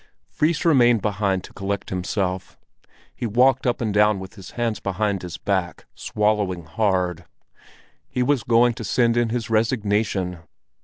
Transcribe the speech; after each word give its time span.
Fris 0.31 0.65
remained 0.65 1.03
behind 1.03 1.43
to 1.43 1.53
collect 1.53 1.91
himself. 1.91 2.57
He 3.13 3.27
walked 3.27 3.67
up 3.67 3.81
and 3.81 3.93
down 3.93 4.17
with 4.19 4.33
his 4.33 4.49
hands 4.57 4.79
behind 4.79 5.21
his 5.21 5.37
back, 5.37 5.85
swallowing 5.93 6.65
hard. 6.65 7.25
He 8.09 8.23
was 8.23 8.41
going 8.41 8.73
to 8.73 8.83
send 8.83 9.15
in 9.15 9.29
his 9.29 9.51
resignation. 9.51 10.39